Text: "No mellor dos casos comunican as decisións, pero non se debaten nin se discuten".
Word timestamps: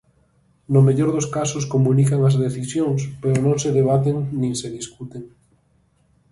"No 0.73 0.79
mellor 0.87 1.09
dos 1.15 1.27
casos 1.37 1.69
comunican 1.73 2.19
as 2.29 2.35
decisións, 2.45 3.01
pero 3.21 3.37
non 3.45 3.57
se 3.63 3.69
debaten 3.79 4.15
nin 4.41 4.53
se 4.61 4.67
discuten". 4.77 5.23